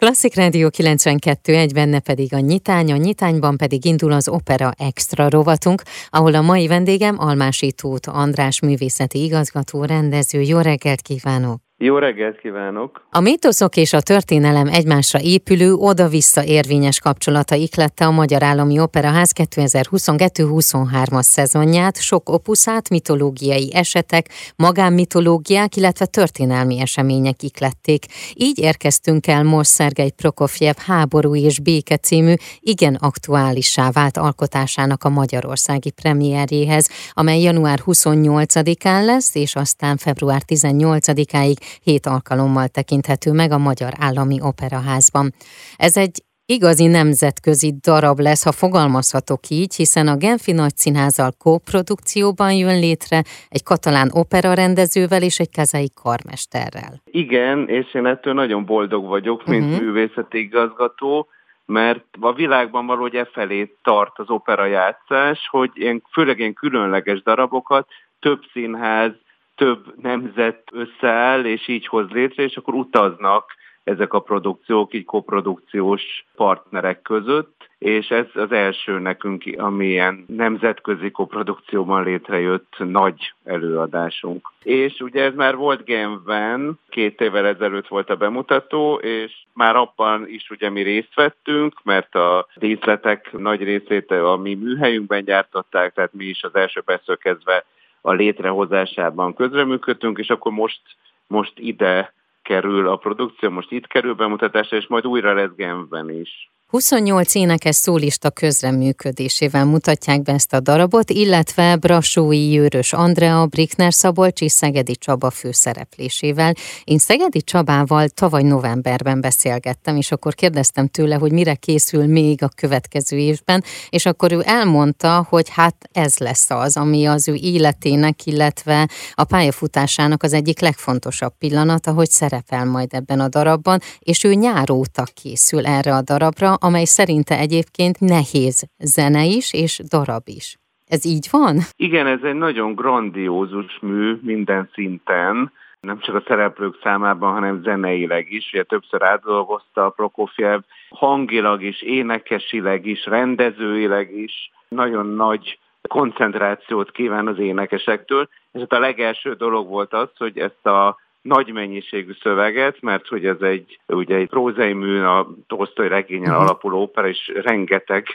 Klasszik 0.00 0.34
Rádió 0.34 0.70
92 0.70 1.54
egy 1.54 1.72
benne 1.72 2.00
pedig 2.00 2.34
a 2.34 2.38
nyitány, 2.38 2.92
a 2.92 2.96
nyitányban 2.96 3.56
pedig 3.56 3.84
indul 3.84 4.12
az 4.12 4.28
Opera 4.28 4.72
Extra 4.78 5.28
rovatunk, 5.28 5.82
ahol 6.08 6.34
a 6.34 6.40
mai 6.40 6.66
vendégem 6.66 7.16
Almási 7.18 7.72
Tóth 7.72 8.16
András 8.16 8.60
művészeti 8.60 9.22
igazgató, 9.22 9.84
rendező. 9.84 10.40
Jó 10.40 10.58
reggelt 10.58 11.00
kívánok! 11.00 11.69
Jó 11.82 11.98
reggelt 11.98 12.38
kívánok! 12.38 13.06
A 13.10 13.20
mítoszok 13.20 13.76
és 13.76 13.92
a 13.92 14.00
történelem 14.00 14.66
egymásra 14.66 15.20
épülő, 15.20 15.72
oda-vissza 15.72 16.44
érvényes 16.44 17.00
kapcsolata 17.00 17.54
iklette 17.54 18.06
a 18.06 18.10
Magyar 18.10 18.42
Állami 18.42 18.78
Operaház 18.78 19.32
2022-23-as 19.36 21.22
szezonját, 21.22 22.00
sok 22.00 22.28
opuszát, 22.28 22.88
mitológiai 22.88 23.74
esetek, 23.74 24.28
magánmitológiák, 24.56 25.76
illetve 25.76 26.06
történelmi 26.06 26.80
események 26.80 27.42
iklették. 27.42 28.04
Így 28.34 28.58
érkeztünk 28.58 29.26
el 29.26 29.42
most 29.42 29.70
Szergei 29.70 30.10
Prokofjev 30.10 30.76
Háború 30.76 31.36
és 31.36 31.58
béke 31.60 31.96
című 31.96 32.34
igen 32.60 32.94
aktuálissá 32.94 33.90
vált 33.90 34.16
alkotásának 34.16 35.04
a 35.04 35.08
magyarországi 35.08 35.90
premierjéhez, 35.90 36.88
amely 37.12 37.40
január 37.40 37.78
28-án 37.86 39.04
lesz, 39.04 39.34
és 39.34 39.54
aztán 39.54 39.96
február 39.96 40.42
18-áig 40.46 41.56
hét 41.82 42.06
alkalommal 42.06 42.68
tekinthető 42.68 43.32
meg 43.32 43.50
a 43.50 43.58
Magyar 43.58 43.92
Állami 43.98 44.40
Operaházban. 44.40 45.32
Ez 45.76 45.96
egy 45.96 46.22
igazi 46.50 46.86
nemzetközi 46.86 47.74
darab 47.80 48.18
lesz, 48.18 48.44
ha 48.44 48.52
fogalmazhatok 48.52 49.40
így, 49.48 49.74
hiszen 49.74 50.08
a 50.08 50.16
Genfi 50.16 50.52
Nagyszínházzal 50.52 51.30
kóprodukcióban 51.38 52.52
jön 52.52 52.78
létre 52.78 53.22
egy 53.48 53.62
katalán 53.62 54.08
opera 54.12 54.54
rendezővel 54.54 55.22
és 55.22 55.38
egy 55.38 55.50
kezei 55.50 55.90
karmesterrel. 56.02 56.94
Igen, 57.04 57.68
és 57.68 57.94
én 57.94 58.06
ettől 58.06 58.34
nagyon 58.34 58.64
boldog 58.64 59.06
vagyok, 59.06 59.46
mint 59.46 59.64
uh-huh. 59.64 59.80
művészeti 59.80 60.38
igazgató, 60.38 61.28
mert 61.66 62.04
a 62.20 62.32
világban 62.32 62.86
valahogy 62.86 63.14
e 63.14 63.24
felé 63.24 63.76
tart 63.82 64.18
az 64.18 64.30
opera 64.30 64.64
játszás, 64.64 65.48
hogy 65.50 65.70
én, 65.74 66.02
főleg 66.12 66.38
ilyen 66.38 66.54
különleges 66.54 67.22
darabokat 67.22 67.86
több 68.20 68.40
színház 68.52 69.12
több 69.60 69.94
nemzet 70.02 70.62
összeáll, 70.72 71.44
és 71.44 71.68
így 71.68 71.86
hoz 71.86 72.10
létre, 72.10 72.42
és 72.42 72.56
akkor 72.56 72.74
utaznak 72.74 73.44
ezek 73.84 74.12
a 74.12 74.20
produkciók, 74.20 74.94
így 74.94 75.04
koprodukciós 75.04 76.02
partnerek 76.34 77.02
között, 77.02 77.68
és 77.78 78.08
ez 78.08 78.26
az 78.34 78.52
első 78.52 78.98
nekünk, 78.98 79.44
ami 79.56 79.86
ilyen 79.86 80.24
nemzetközi 80.28 81.10
koprodukcióban 81.10 82.04
létrejött 82.04 82.74
nagy 82.78 83.32
előadásunk. 83.44 84.48
És 84.62 85.00
ugye 85.00 85.22
ez 85.22 85.34
már 85.34 85.56
volt 85.56 85.84
Genfben, 85.84 86.78
két 86.88 87.20
évvel 87.20 87.46
ezelőtt 87.46 87.88
volt 87.88 88.10
a 88.10 88.16
bemutató, 88.16 88.94
és 88.94 89.32
már 89.52 89.76
abban 89.76 90.28
is 90.28 90.50
ugye 90.50 90.70
mi 90.70 90.82
részt 90.82 91.14
vettünk, 91.14 91.74
mert 91.82 92.14
a 92.14 92.46
díszletek 92.54 93.32
nagy 93.32 93.62
részét 93.62 94.10
a 94.10 94.36
mi 94.36 94.54
műhelyünkben 94.54 95.24
gyártották, 95.24 95.94
tehát 95.94 96.12
mi 96.12 96.24
is 96.24 96.42
az 96.42 96.54
első 96.54 96.80
percről 96.80 97.16
kezdve 97.16 97.64
a 98.00 98.12
létrehozásában 98.12 99.34
közreműködtünk, 99.34 100.18
és 100.18 100.30
akkor 100.30 100.52
most, 100.52 100.80
most 101.26 101.52
ide 101.56 102.14
kerül 102.42 102.88
a 102.88 102.96
produkció, 102.96 103.50
most 103.50 103.70
itt 103.70 103.86
kerül 103.86 104.14
bemutatásra, 104.14 104.76
és 104.76 104.86
majd 104.86 105.06
újra 105.06 105.34
lesz 105.34 105.54
Genfben 105.56 106.10
is. 106.10 106.50
28 106.70 107.34
énekes 107.34 107.76
szólista 107.76 108.30
közreműködésével 108.30 109.64
mutatják 109.64 110.22
be 110.22 110.32
ezt 110.32 110.52
a 110.52 110.60
darabot, 110.60 111.10
illetve 111.10 111.76
Brassói 111.76 112.52
Jőrös 112.52 112.92
Andrea, 112.92 113.46
Brickner 113.46 113.94
Szabolcs 113.94 114.40
és 114.40 114.52
Szegedi 114.52 114.96
Csaba 114.96 115.30
főszereplésével. 115.30 116.54
Én 116.84 116.98
Szegedi 116.98 117.42
Csabával 117.42 118.08
tavaly 118.08 118.42
novemberben 118.42 119.20
beszélgettem, 119.20 119.96
és 119.96 120.12
akkor 120.12 120.34
kérdeztem 120.34 120.86
tőle, 120.86 121.14
hogy 121.14 121.32
mire 121.32 121.54
készül 121.54 122.06
még 122.06 122.42
a 122.42 122.48
következő 122.48 123.16
évben, 123.16 123.64
és 123.88 124.06
akkor 124.06 124.32
ő 124.32 124.42
elmondta, 124.44 125.26
hogy 125.28 125.48
hát 125.48 125.88
ez 125.92 126.18
lesz 126.18 126.50
az, 126.50 126.76
ami 126.76 127.06
az 127.06 127.28
ő 127.28 127.34
életének, 127.34 128.26
illetve 128.26 128.88
a 129.14 129.24
pályafutásának 129.24 130.22
az 130.22 130.32
egyik 130.32 130.60
legfontosabb 130.60 131.32
pillanata, 131.38 131.92
hogy 131.92 132.10
szerepel 132.10 132.64
majd 132.64 132.94
ebben 132.94 133.20
a 133.20 133.28
darabban, 133.28 133.80
és 133.98 134.24
ő 134.24 134.34
nyáróta 134.34 135.04
készül 135.14 135.66
erre 135.66 135.94
a 135.94 136.02
darabra, 136.02 136.58
amely 136.60 136.84
szerinte 136.84 137.38
egyébként 137.38 138.00
nehéz 138.00 138.68
zene 138.78 139.24
is 139.24 139.52
és 139.52 139.80
darab 139.90 140.22
is. 140.24 140.56
Ez 140.86 141.04
így 141.04 141.28
van? 141.30 141.56
Igen, 141.76 142.06
ez 142.06 142.22
egy 142.22 142.34
nagyon 142.34 142.74
grandiózus 142.74 143.78
mű 143.80 144.18
minden 144.22 144.70
szinten, 144.74 145.52
nem 145.80 145.98
csak 145.98 146.14
a 146.14 146.22
szereplők 146.26 146.78
számában, 146.82 147.32
hanem 147.32 147.62
zeneileg 147.62 148.32
is. 148.32 148.50
Ugye 148.52 148.62
többször 148.62 149.02
átdolgozta 149.02 149.84
a 149.84 149.90
Prokofjev, 149.90 150.60
hangilag 150.88 151.62
is, 151.62 151.82
énekesileg 151.82 152.86
is, 152.86 153.06
rendezőileg 153.06 154.16
is. 154.16 154.50
Nagyon 154.68 155.06
nagy 155.06 155.58
koncentrációt 155.88 156.90
kíván 156.90 157.26
az 157.26 157.38
énekesektől, 157.38 158.28
és 158.52 158.60
hát 158.60 158.72
a 158.72 158.78
legelső 158.78 159.34
dolog 159.34 159.68
volt 159.68 159.92
az, 159.92 160.08
hogy 160.16 160.38
ezt 160.38 160.66
a 160.66 160.98
nagy 161.22 161.52
mennyiségű 161.52 162.12
szöveget, 162.22 162.80
mert 162.80 163.06
hogy 163.08 163.26
ez 163.26 163.40
egy, 163.40 163.80
ugye 163.86 164.16
egy 164.16 164.28
prózai 164.28 164.72
mű, 164.72 165.00
a 165.00 165.28
Tolstoy 165.46 165.88
regényen 165.88 166.30
uh-huh. 166.30 166.42
alapuló 166.42 166.82
opera, 166.82 167.08
és 167.08 167.32
rengeteg 167.34 168.06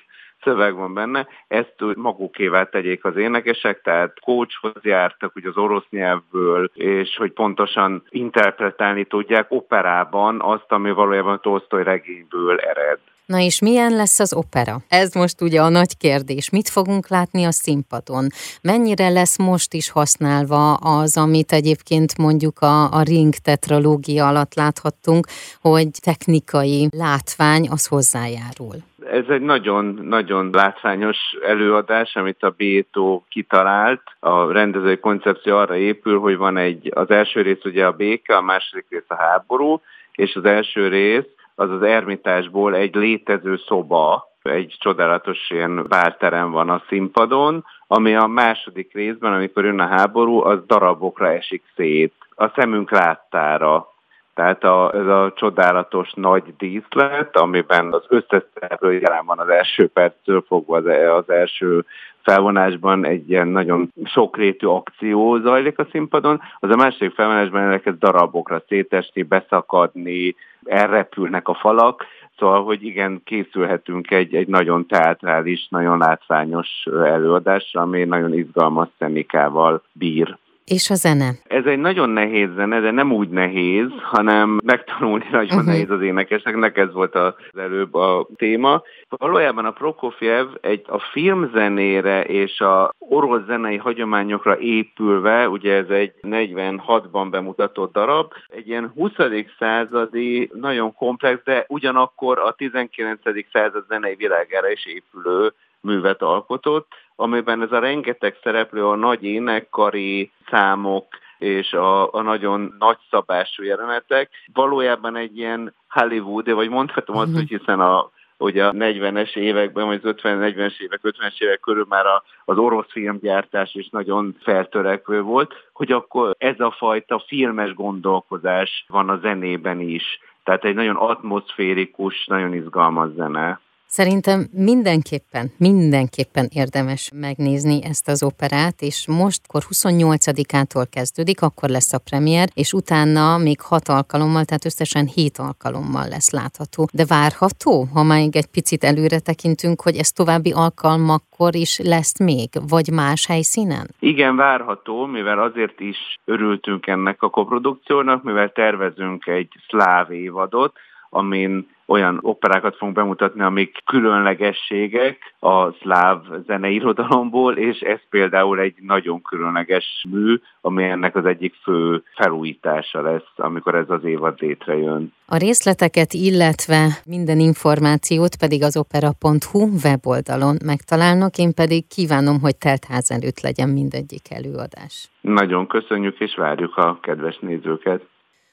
szöveg 0.44 0.76
van 0.76 0.94
benne, 0.94 1.28
ezt 1.48 1.76
magukévá 1.96 2.64
tegyék 2.64 3.06
az 3.06 3.16
énekesek, 3.16 3.82
tehát 3.82 4.20
coachhoz 4.20 4.82
jártak 4.82 5.36
ugye 5.36 5.50
az 5.50 5.58
orosz 5.58 5.86
nyelvből, 5.90 6.70
és 6.74 7.18
hogy 7.18 7.32
pontosan 7.32 8.04
interpretálni 8.10 9.06
tudják 9.06 9.46
operában 9.50 10.42
azt, 10.42 10.72
ami 10.72 10.92
valójában 10.92 11.42
Tolstoy 11.42 11.84
regényből 11.84 12.60
ered. 12.60 13.00
Na 13.26 13.40
és 13.40 13.62
milyen 13.62 13.96
lesz 13.96 14.20
az 14.20 14.34
opera? 14.34 14.78
Ez 14.90 15.14
most 15.14 15.42
ugye 15.42 15.62
a 15.62 15.70
nagy 15.70 15.98
kérdés. 15.98 16.50
Mit 16.50 16.70
fogunk 16.70 17.08
látni 17.08 17.44
a 17.44 17.52
színpadon? 17.52 18.28
Mennyire 18.62 19.10
lesz 19.10 19.38
most 19.38 19.74
is 19.74 19.92
használva 19.92 20.74
az, 20.74 21.18
amit 21.18 21.52
egyébként 21.52 22.18
mondjuk 22.18 22.60
a, 22.60 22.92
a 22.92 23.02
Ring 23.02 23.34
tetralógia 23.34 24.28
alatt 24.28 24.54
láthattunk, 24.54 25.26
hogy 25.62 25.88
technikai 26.02 26.88
látvány 26.98 27.68
az 27.70 27.88
hozzájárul? 27.88 28.76
Ez 29.12 29.26
egy 29.30 29.42
nagyon-nagyon 29.42 30.50
látványos 30.54 31.18
előadás, 31.48 32.16
amit 32.16 32.44
a 32.44 32.50
Bétó 32.58 33.26
kitalált. 33.30 34.02
A 34.20 34.52
rendezői 34.52 34.98
koncepció 34.98 35.58
arra 35.58 35.76
épül, 35.76 36.20
hogy 36.20 36.38
van 36.38 36.58
egy, 36.58 36.92
az 36.94 37.10
első 37.10 37.42
rész 37.42 37.64
ugye 37.64 37.86
a 37.86 37.92
béke, 37.92 38.36
a 38.36 38.42
második 38.42 38.86
rész 38.90 39.08
a 39.08 39.16
háború, 39.16 39.82
és 40.12 40.36
az 40.36 40.46
első 40.46 40.88
rész 40.88 41.26
az 41.56 41.70
az 41.70 41.82
ermitásból 41.82 42.76
egy 42.76 42.96
létező 42.96 43.58
szoba, 43.68 44.28
egy 44.42 44.76
csodálatos 44.80 45.50
ilyen 45.50 45.86
bárterem 45.88 46.52
van 46.52 46.70
a 46.70 46.84
színpadon, 46.88 47.66
ami 47.88 48.16
a 48.16 48.26
második 48.26 48.94
részben, 48.94 49.34
amikor 49.34 49.66
jön 49.66 49.80
a 49.80 49.88
háború, 49.88 50.44
az 50.44 50.60
darabokra 50.66 51.32
esik 51.32 51.64
szét. 51.76 52.14
A 52.36 52.48
szemünk 52.56 52.92
láttára. 52.92 53.88
Tehát 54.36 54.64
a, 54.64 54.92
ez 54.94 55.08
a 55.08 55.34
csodálatos 55.36 56.12
nagy 56.14 56.44
díszlet, 56.58 57.38
amiben 57.38 57.94
az 57.94 58.04
összes 58.08 58.44
szereplő 58.54 58.94
jelen 58.94 59.26
van 59.26 59.40
az 59.40 59.50
első 59.50 59.88
perctől 59.88 60.44
fogva 60.48 60.78
az, 60.78 60.86
az 61.18 61.30
első 61.30 61.86
felvonásban 62.22 63.06
egy 63.06 63.30
ilyen 63.30 63.48
nagyon 63.48 63.92
sokrétű 64.04 64.68
akció 64.68 65.38
zajlik 65.38 65.80
a 65.80 65.88
színpadon, 65.92 66.42
az 66.60 66.70
a 66.70 66.76
második 66.76 67.14
felvonásban 67.14 67.62
elkezd 67.62 67.98
darabokra 67.98 68.64
szétesni, 68.68 69.24
beszakadni, 69.24 70.36
elrepülnek 70.64 71.48
a 71.48 71.54
falak, 71.54 72.06
Szóval, 72.38 72.64
hogy 72.64 72.84
igen, 72.84 73.22
készülhetünk 73.24 74.12
egy, 74.12 74.36
egy 74.36 74.48
nagyon 74.48 74.88
teátrális, 74.88 75.68
nagyon 75.70 75.98
látványos 75.98 76.68
előadásra, 76.86 77.82
ami 77.82 78.04
nagyon 78.04 78.34
izgalmas 78.34 78.88
szemikával 78.98 79.84
bír. 79.92 80.38
És 80.66 80.90
a 80.90 80.96
zene? 80.96 81.30
Ez 81.48 81.66
egy 81.66 81.78
nagyon 81.78 82.10
nehéz 82.10 82.50
zene, 82.56 82.80
de 82.80 82.92
nem 82.92 83.12
úgy 83.12 83.30
nehéz, 83.30 83.88
hanem 84.02 84.60
megtanulni 84.64 85.26
nagyon 85.32 85.58
uh-huh. 85.58 85.66
nehéz 85.66 85.90
az 85.90 86.02
énekeseknek, 86.02 86.78
ez 86.78 86.94
volt 86.94 87.16
az 87.16 87.34
előbb 87.58 87.94
a 87.94 88.28
téma. 88.36 88.82
Valójában 89.10 89.66
a 89.66 89.72
Prokofjev 89.72 90.48
egy 90.62 90.84
a 90.88 91.00
filmzenére 91.00 92.24
és 92.24 92.60
a 92.60 92.94
orosz 93.00 93.46
zenei 93.48 93.78
hagyományokra 93.78 94.60
épülve, 94.60 95.50
ugye 95.50 95.74
ez 95.74 95.90
egy 95.90 96.14
46-ban 96.22 97.28
bemutatott 97.32 97.94
darab, 97.94 98.34
egy 98.48 98.68
ilyen 98.68 98.92
20. 98.96 99.12
századi, 99.60 100.50
nagyon 100.54 100.94
komplex, 100.94 101.44
de 101.44 101.66
ugyanakkor 101.68 102.40
a 102.40 102.52
19. 102.52 103.20
század 103.52 103.86
zenei 103.88 104.16
világára 104.16 104.72
is 104.72 104.86
épülő 104.86 105.54
művet 105.86 106.22
alkotott, 106.22 106.88
amiben 107.16 107.62
ez 107.62 107.72
a 107.72 107.80
rengeteg 107.80 108.38
szereplő, 108.44 108.88
a 108.88 108.96
nagy 108.96 109.24
énekkari 109.24 110.32
számok, 110.50 111.06
és 111.38 111.74
a, 111.74 112.14
a 112.14 112.22
nagyon 112.22 112.76
nagyszabású 112.80 113.64
jelenetek 113.64 114.30
valójában 114.54 115.16
egy 115.16 115.38
ilyen 115.38 115.74
Hollywood, 115.90 116.52
vagy 116.52 116.70
mondhatom 116.70 117.18
azt, 117.18 117.28
mhm. 117.28 117.36
hogy 117.36 117.48
hiszen 117.48 117.80
a 117.80 118.14
hogy 118.38 118.60
a 118.60 118.72
40-es 118.72 119.36
években, 119.36 119.86
vagy 119.86 120.00
az 120.04 120.16
50-40-es 120.22 120.80
évek, 120.80 121.00
50-es 121.04 121.42
évek 121.42 121.60
körül 121.60 121.86
már 121.90 122.06
a, 122.06 122.24
az 122.46 122.58
orosz 122.58 122.92
filmgyártás 122.92 123.74
is 123.76 123.90
nagyon 123.90 124.36
feltörekvő 124.42 125.22
volt, 125.22 125.54
hogy 125.74 125.92
akkor 125.92 126.36
ez 126.38 126.60
a 126.60 126.72
fajta 126.78 127.24
filmes 127.28 127.74
gondolkozás 127.74 128.86
van 128.88 129.10
a 129.10 129.18
zenében 129.18 129.80
is. 129.80 130.20
Tehát 130.44 130.66
egy 130.66 130.76
nagyon 130.76 130.96
atmoszférikus, 130.96 132.26
nagyon 132.26 132.54
izgalmas 132.54 133.10
zene. 133.16 133.60
Szerintem 133.88 134.48
mindenképpen, 134.52 135.52
mindenképpen 135.58 136.48
érdemes 136.54 137.12
megnézni 137.16 137.84
ezt 137.84 138.08
az 138.08 138.24
operát, 138.24 138.82
és 138.82 139.08
mostkor 139.08 139.62
28-ától 139.70 140.86
kezdődik, 140.92 141.42
akkor 141.42 141.70
lesz 141.70 141.94
a 141.94 142.04
premier, 142.10 142.48
és 142.54 142.74
utána 142.74 143.38
még 143.38 143.62
hat 143.62 143.88
alkalommal, 143.88 144.46
tehát 144.46 144.66
összesen 144.66 145.06
hét 145.06 145.38
alkalommal 145.38 146.08
lesz 146.08 146.32
látható. 146.32 146.88
De 146.94 147.06
várható, 147.08 147.88
ha 147.94 148.04
még 148.04 148.36
egy 148.36 148.52
picit 148.52 148.84
előre 148.84 149.20
tekintünk, 149.20 149.82
hogy 149.82 149.96
ez 149.96 150.12
további 150.12 150.52
alkalmakkor 150.52 151.56
is 151.56 151.80
lesz 151.84 152.20
még, 152.20 152.50
vagy 152.70 152.90
más 152.92 153.26
helyszínen? 153.26 153.88
Igen, 154.00 154.36
várható, 154.36 155.06
mivel 155.06 155.40
azért 155.40 155.80
is 155.80 155.98
örültünk 156.26 156.88
ennek 156.88 157.22
a 157.22 157.30
koprodukciónak, 157.30 158.24
mivel 158.24 158.52
tervezünk 158.52 159.28
egy 159.28 159.50
szláv 159.68 160.12
évadot, 160.12 160.74
amin 161.10 161.68
olyan 161.86 162.20
operákat 162.22 162.76
fogunk 162.76 162.98
bemutatni, 162.98 163.42
amik 163.42 163.78
különlegességek 163.86 165.36
a 165.40 165.72
szláv 165.72 166.22
zeneirodalomból, 166.46 167.58
és 167.58 167.80
ez 167.80 168.00
például 168.10 168.60
egy 168.60 168.76
nagyon 168.82 169.22
különleges 169.22 170.06
mű, 170.10 170.36
ami 170.62 170.84
ennek 170.84 171.16
az 171.16 171.26
egyik 171.26 171.54
fő 171.64 172.04
felújítása 172.16 173.02
lesz, 173.02 173.32
amikor 173.36 173.76
ez 173.76 173.90
az 173.90 174.04
évad 174.04 174.36
létrejön. 174.40 175.14
A 175.28 175.38
részleteket, 175.38 176.14
illetve 176.14 176.88
minden 177.06 177.40
információt 177.40 178.36
pedig 178.36 178.64
az 178.64 178.78
opera.hu 178.78 179.70
weboldalon 179.84 180.56
megtalálnak, 180.66 181.38
én 181.38 181.54
pedig 181.54 181.88
kívánom, 181.88 182.40
hogy 182.40 182.58
teltház 182.58 183.12
előtt 183.12 183.42
legyen 183.42 183.70
mindegyik 183.70 184.32
előadás. 184.32 185.10
Nagyon 185.22 185.68
köszönjük, 185.68 186.20
és 186.20 186.36
várjuk 186.36 186.78
a 186.78 187.00
kedves 187.02 187.38
nézőket. 187.40 188.02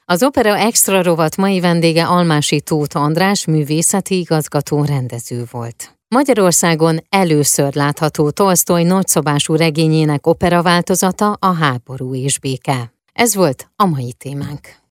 Az 0.05 0.23
Opera 0.23 0.57
Extra 0.57 1.03
rovat 1.03 1.37
mai 1.37 1.59
vendége 1.59 2.05
Almási 2.05 2.61
Tóth 2.61 2.97
András 2.97 3.45
művészeti 3.45 4.17
igazgató 4.17 4.83
rendező 4.83 5.43
volt. 5.51 5.97
Magyarországon 6.07 6.99
először 7.09 7.75
látható 7.75 8.29
Tolstoy 8.29 8.83
nagyszabású 8.83 9.55
regényének 9.55 10.27
opera 10.27 10.61
változata 10.61 11.31
a 11.31 11.53
háború 11.53 12.15
és 12.15 12.39
béke. 12.39 12.93
Ez 13.13 13.35
volt 13.35 13.69
a 13.75 13.85
mai 13.85 14.13
témánk. 14.17 14.81